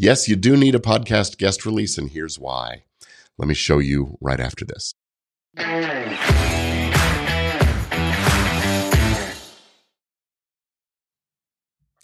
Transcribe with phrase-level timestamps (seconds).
[0.00, 2.84] Yes, you do need a podcast guest release, and here's why.
[3.36, 4.94] Let me show you right after this.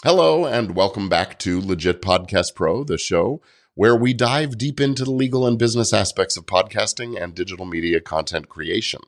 [0.03, 3.41] Hello, and welcome back to Legit Podcast Pro, the show
[3.77, 8.01] where we dive deep into the legal and business aspects of podcasting and digital media
[8.01, 9.03] content creation.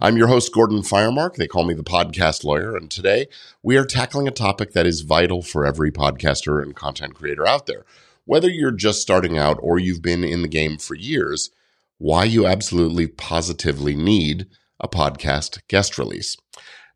[0.00, 1.34] I'm your host, Gordon Firemark.
[1.34, 2.74] They call me the podcast lawyer.
[2.74, 3.28] And today
[3.62, 7.66] we are tackling a topic that is vital for every podcaster and content creator out
[7.66, 7.84] there.
[8.24, 11.50] Whether you're just starting out or you've been in the game for years,
[11.98, 14.46] why you absolutely positively need
[14.80, 16.36] a podcast guest release.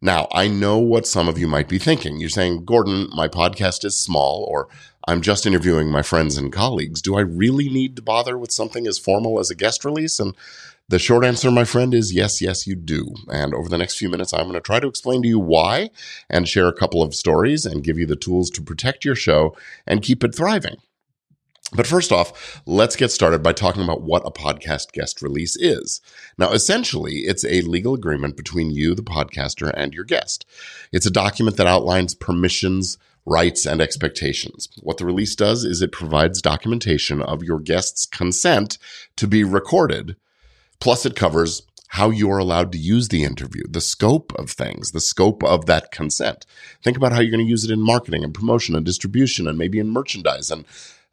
[0.00, 2.20] Now, I know what some of you might be thinking.
[2.20, 4.68] You're saying, Gordon, my podcast is small, or
[5.08, 7.00] I'm just interviewing my friends and colleagues.
[7.00, 10.20] Do I really need to bother with something as formal as a guest release?
[10.20, 10.34] And
[10.88, 13.14] the short answer, my friend, is yes, yes, you do.
[13.28, 15.90] And over the next few minutes, I'm going to try to explain to you why
[16.28, 19.56] and share a couple of stories and give you the tools to protect your show
[19.86, 20.76] and keep it thriving.
[21.72, 26.00] But first off, let's get started by talking about what a podcast guest release is.
[26.38, 30.46] Now, essentially, it's a legal agreement between you, the podcaster, and your guest.
[30.92, 34.68] It's a document that outlines permissions, rights, and expectations.
[34.80, 38.78] What the release does is it provides documentation of your guest's consent
[39.16, 40.16] to be recorded
[40.80, 45.00] Plus, it covers how you're allowed to use the interview, the scope of things, the
[45.00, 46.44] scope of that consent.
[46.82, 49.56] Think about how you're going to use it in marketing and promotion and distribution and
[49.56, 50.64] maybe in merchandise and,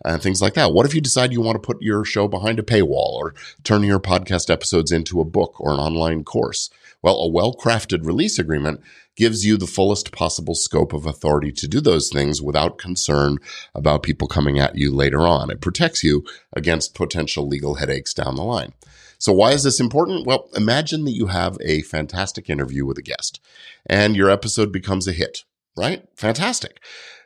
[0.04, 0.74] and things like that.
[0.74, 3.84] What if you decide you want to put your show behind a paywall or turn
[3.84, 6.70] your podcast episodes into a book or an online course?
[7.02, 8.82] Well, a well crafted release agreement
[9.16, 13.38] gives you the fullest possible scope of authority to do those things without concern
[13.76, 15.52] about people coming at you later on.
[15.52, 18.74] It protects you against potential legal headaches down the line.
[19.20, 20.26] So why is this important?
[20.26, 23.40] Well, imagine that you have a fantastic interview with a guest
[23.86, 25.44] and your episode becomes a hit,
[25.78, 26.06] right?
[26.16, 26.80] Fantastic.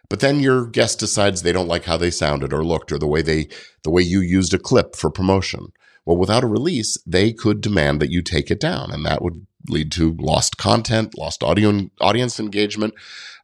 [0.09, 3.08] But then your guest decides they don't like how they sounded or looked or the
[3.08, 3.47] way they,
[3.83, 5.73] the way you used a clip for promotion.
[6.05, 9.45] Well, without a release, they could demand that you take it down and that would
[9.67, 12.94] lead to lost content, lost audio audience engagement,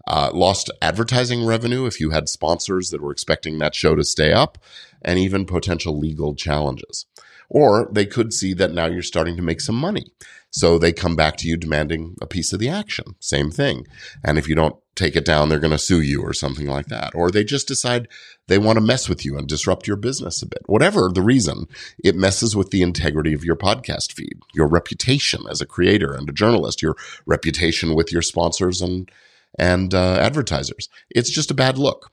[0.07, 4.31] uh, lost advertising revenue if you had sponsors that were expecting that show to stay
[4.31, 4.57] up,
[5.01, 7.05] and even potential legal challenges.
[7.49, 10.05] Or they could see that now you're starting to make some money.
[10.49, 13.15] So they come back to you demanding a piece of the action.
[13.19, 13.85] Same thing.
[14.23, 16.87] And if you don't take it down, they're going to sue you or something like
[16.87, 17.13] that.
[17.15, 18.07] Or they just decide
[18.47, 20.61] they want to mess with you and disrupt your business a bit.
[20.65, 21.67] Whatever the reason,
[22.03, 26.29] it messes with the integrity of your podcast feed, your reputation as a creator and
[26.29, 26.95] a journalist, your
[27.25, 29.09] reputation with your sponsors and,
[29.57, 30.89] and uh, advertisers.
[31.09, 32.11] It's just a bad look.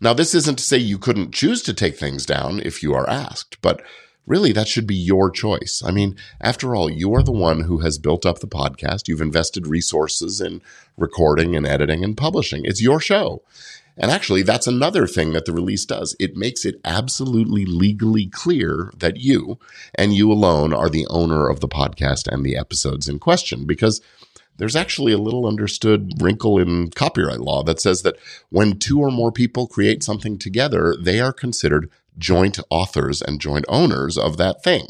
[0.00, 3.08] Now, this isn't to say you couldn't choose to take things down if you are
[3.10, 3.82] asked, but
[4.26, 5.82] really that should be your choice.
[5.84, 9.08] I mean, after all, you are the one who has built up the podcast.
[9.08, 10.62] You've invested resources in
[10.96, 12.64] recording and editing and publishing.
[12.64, 13.42] It's your show.
[13.96, 16.16] And actually, that's another thing that the release does.
[16.18, 19.58] It makes it absolutely legally clear that you
[19.94, 24.00] and you alone are the owner of the podcast and the episodes in question because
[24.56, 28.16] there's actually a little understood wrinkle in copyright law that says that
[28.50, 33.64] when two or more people create something together, they are considered joint authors and joint
[33.68, 34.88] owners of that thing.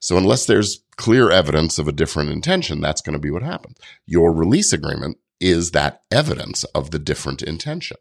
[0.00, 3.76] So unless there's clear evidence of a different intention, that's going to be what happens.
[4.06, 7.96] Your release agreement is that evidence of the different intention.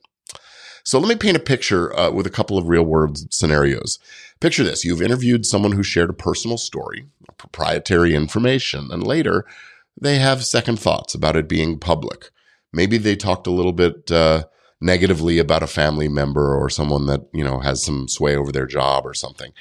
[0.83, 3.99] So let me paint a picture uh, with a couple of real world scenarios.
[4.39, 4.83] Picture this.
[4.83, 7.05] You've interviewed someone who shared a personal story,
[7.37, 9.45] proprietary information, and later
[9.99, 12.29] they have second thoughts about it being public.
[12.73, 14.45] Maybe they talked a little bit, uh,
[14.81, 18.65] negatively about a family member or someone that, you know, has some sway over their
[18.65, 19.51] job or something.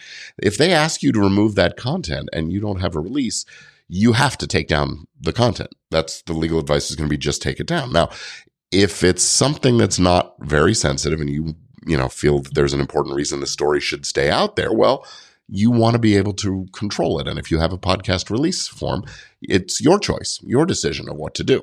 [0.43, 3.45] If they ask you to remove that content and you don't have a release,
[3.89, 5.71] you have to take down the content.
[5.91, 7.93] That's the legal advice is going to be just take it down.
[7.93, 8.09] Now,
[8.73, 11.55] if it's something that's not very sensitive and you,
[11.87, 15.07] you know, feel that there's an important reason the story should stay out there, well,
[15.49, 17.27] you want to be able to control it.
[17.27, 19.05] And if you have a podcast release form,
[19.43, 21.63] it's your choice, your decision of what to do.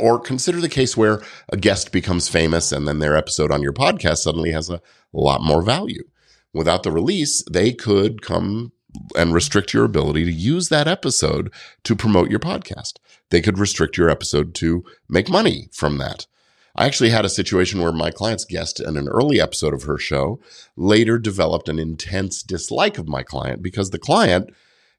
[0.00, 3.72] Or consider the case where a guest becomes famous and then their episode on your
[3.72, 4.80] podcast suddenly has a
[5.12, 6.04] lot more value.
[6.52, 8.72] Without the release, they could come
[9.16, 11.52] and restrict your ability to use that episode
[11.84, 12.94] to promote your podcast.
[13.30, 16.26] They could restrict your episode to make money from that.
[16.74, 19.98] I actually had a situation where my client's guest in an early episode of her
[19.98, 20.40] show
[20.76, 24.50] later developed an intense dislike of my client because the client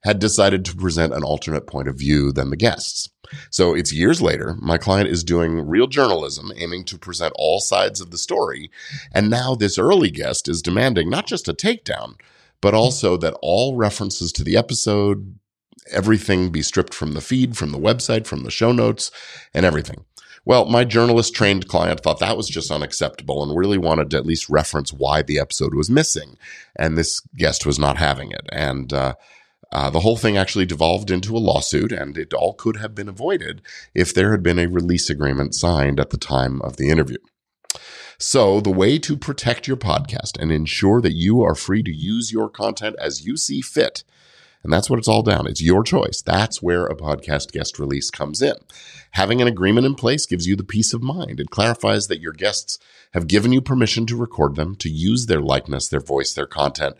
[0.03, 3.09] had decided to present an alternate point of view than the guests.
[3.49, 4.55] So it's years later.
[4.59, 8.71] My client is doing real journalism, aiming to present all sides of the story.
[9.11, 12.15] And now this early guest is demanding not just a takedown,
[12.61, 15.37] but also that all references to the episode,
[15.91, 19.11] everything be stripped from the feed, from the website, from the show notes,
[19.53, 20.05] and everything.
[20.45, 24.25] Well, my journalist trained client thought that was just unacceptable and really wanted to at
[24.25, 26.37] least reference why the episode was missing.
[26.77, 28.47] And this guest was not having it.
[28.53, 29.15] And, uh,
[29.71, 33.09] uh, the whole thing actually devolved into a lawsuit, and it all could have been
[33.09, 33.61] avoided
[33.93, 37.17] if there had been a release agreement signed at the time of the interview.
[38.17, 42.31] So, the way to protect your podcast and ensure that you are free to use
[42.31, 44.03] your content as you see fit
[44.63, 45.47] and that's what it's all down.
[45.47, 46.21] It's your choice.
[46.21, 48.55] That's where a podcast guest release comes in.
[49.11, 51.39] Having an agreement in place gives you the peace of mind.
[51.39, 52.77] It clarifies that your guests
[53.13, 56.97] have given you permission to record them, to use their likeness, their voice, their content,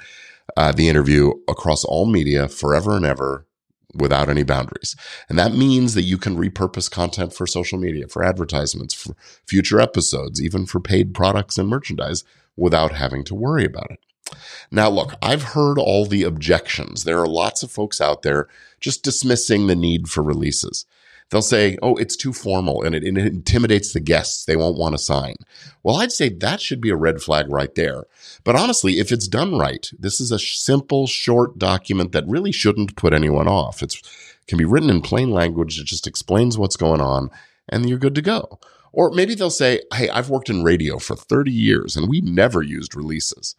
[0.57, 3.45] uh, the interview across all media forever and ever
[3.93, 4.95] without any boundaries.
[5.29, 9.15] And that means that you can repurpose content for social media, for advertisements, for
[9.45, 12.23] future episodes, even for paid products and merchandise
[12.55, 13.99] without having to worry about it.
[14.71, 17.03] Now, look, I've heard all the objections.
[17.03, 18.47] There are lots of folks out there
[18.79, 20.85] just dismissing the need for releases.
[21.29, 24.45] They'll say, oh, it's too formal and it, it intimidates the guests.
[24.45, 25.35] They won't want to sign.
[25.83, 28.05] Well, I'd say that should be a red flag right there.
[28.43, 32.95] But honestly, if it's done right, this is a simple, short document that really shouldn't
[32.95, 33.83] put anyone off.
[33.83, 33.95] It
[34.47, 35.79] can be written in plain language.
[35.79, 37.29] It just explains what's going on
[37.67, 38.59] and you're good to go.
[38.93, 42.61] Or maybe they'll say, Hey, I've worked in radio for 30 years and we never
[42.61, 43.55] used releases.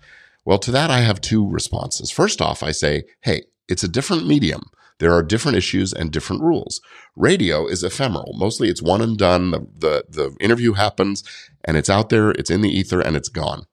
[0.48, 2.10] Well, to that, I have two responses.
[2.10, 4.62] First off, I say, hey, it's a different medium.
[4.98, 6.80] There are different issues and different rules.
[7.14, 8.34] Radio is ephemeral.
[8.36, 9.50] Mostly it's one and done.
[9.50, 11.22] The, the, the interview happens
[11.64, 13.66] and it's out there, it's in the ether and it's gone.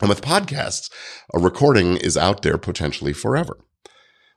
[0.00, 0.90] And with podcasts,
[1.34, 3.58] a recording is out there potentially forever.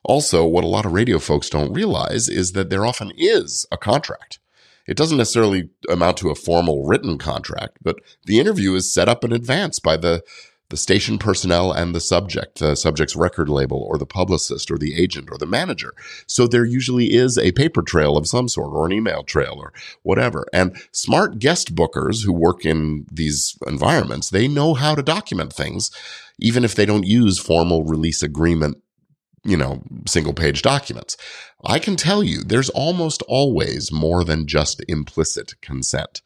[0.03, 3.77] Also, what a lot of radio folks don't realize is that there often is a
[3.77, 4.39] contract.
[4.87, 9.23] It doesn't necessarily amount to a formal written contract, but the interview is set up
[9.23, 10.23] in advance by the
[10.69, 14.95] the station personnel and the subject, the subject's record label or the publicist or the
[15.01, 15.93] agent or the manager.
[16.27, 19.73] So there usually is a paper trail of some sort or an email trail or
[20.03, 20.45] whatever.
[20.53, 25.89] And smart guest bookers who work in these environments, they know how to document things,
[26.37, 28.77] even if they don't use formal release agreement
[29.45, 31.15] you know, single page documents.
[31.63, 36.21] I can tell you there's almost always more than just implicit consent.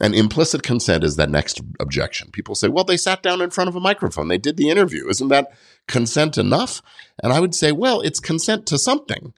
[0.00, 2.30] And implicit consent is that next objection.
[2.30, 4.28] People say, well, they sat down in front of a microphone.
[4.28, 5.08] They did the interview.
[5.08, 5.50] Isn't that
[5.88, 6.82] consent enough?
[7.22, 9.34] And I would say, well, it's consent to something.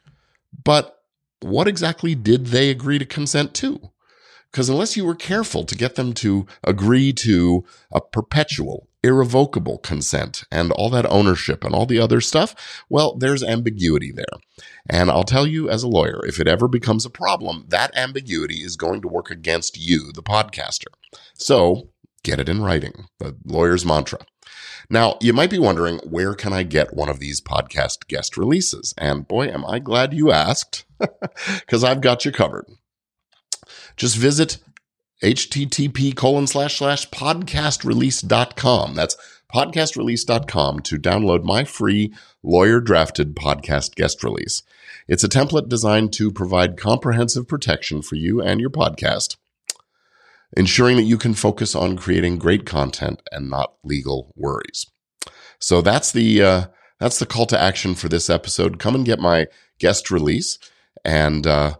[0.63, 1.03] But
[1.41, 3.91] what exactly did they agree to consent to?
[4.51, 10.45] Because unless you were careful to get them to agree to a perpetual, irrevocable consent
[10.51, 14.25] and all that ownership and all the other stuff, well, there's ambiguity there.
[14.89, 18.63] And I'll tell you as a lawyer, if it ever becomes a problem, that ambiguity
[18.63, 20.89] is going to work against you, the podcaster.
[21.35, 21.91] So
[22.23, 24.21] get it in writing, the lawyer's mantra.
[24.93, 28.93] Now, you might be wondering, where can I get one of these podcast guest releases?
[28.99, 30.85] And boy, am I glad you asked,
[31.61, 32.67] because I've got you covered.
[33.97, 34.59] Just visit
[35.23, 38.95] http colon slash slash podcastrelease.com.
[38.95, 39.17] That's
[39.55, 44.63] podcastrelease.com to download my free lawyer drafted podcast guest release.
[45.09, 49.37] It's a template designed to provide comprehensive protection for you and your podcast,
[50.57, 54.87] ensuring that you can focus on creating great content and not legal worries.
[55.59, 56.65] So that's the, uh,
[56.99, 58.79] that's the call to action for this episode.
[58.79, 60.59] Come and get my guest release
[61.05, 61.75] and, uh,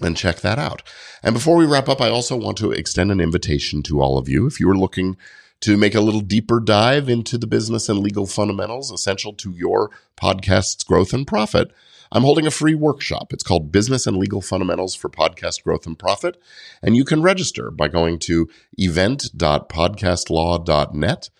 [0.00, 0.82] and check that out.
[1.22, 4.28] And before we wrap up, I also want to extend an invitation to all of
[4.28, 4.46] you.
[4.46, 5.16] If you are looking
[5.60, 9.90] to make a little deeper dive into the business and legal fundamentals essential to your
[10.16, 11.70] podcast's growth and profit,
[12.10, 13.32] I'm holding a free workshop.
[13.32, 16.36] It's called Business and Legal Fundamentals for Podcast Growth and Profit.
[16.82, 21.30] And you can register by going to event.podcastlaw.net.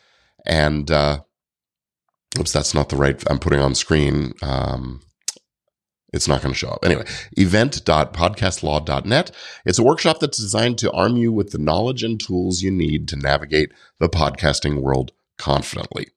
[0.46, 1.20] And, uh,
[2.38, 4.32] oops, that's not the right, I'm putting on screen.
[4.40, 5.02] Um,
[6.12, 6.84] it's not going to show up.
[6.84, 7.04] Anyway,
[7.36, 9.30] event.podcastlaw.net.
[9.64, 13.08] It's a workshop that's designed to arm you with the knowledge and tools you need
[13.08, 16.08] to navigate the podcasting world confidently.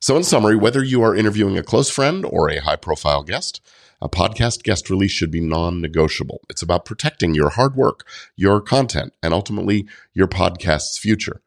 [0.00, 3.60] So, in summary, whether you are interviewing a close friend or a high profile guest,
[4.00, 6.40] a podcast guest release should be non negotiable.
[6.50, 11.40] It's about protecting your hard work, your content, and ultimately your podcast's future.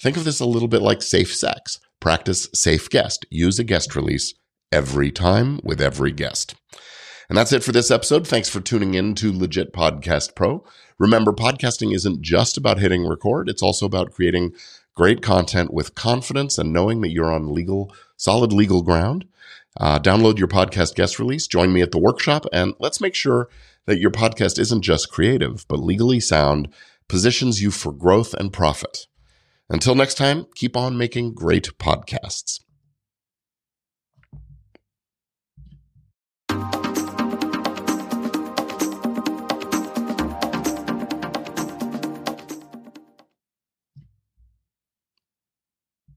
[0.00, 1.78] Think of this a little bit like safe sex.
[2.00, 3.26] Practice safe guest.
[3.30, 4.34] Use a guest release
[4.72, 6.54] every time with every guest.
[7.30, 8.26] And that's it for this episode.
[8.26, 10.64] Thanks for tuning in to Legit Podcast Pro.
[10.98, 14.52] Remember, podcasting isn't just about hitting record, it's also about creating
[14.96, 19.26] great content with confidence and knowing that you're on legal, solid legal ground.
[19.78, 23.48] Uh, download your podcast guest release, join me at the workshop, and let's make sure
[23.86, 26.66] that your podcast isn't just creative, but legally sound,
[27.06, 29.06] positions you for growth and profit.
[29.68, 32.58] Until next time, keep on making great podcasts.